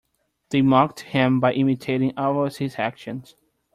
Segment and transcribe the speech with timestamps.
[0.49, 3.35] They mocked him by imitating all of his actions.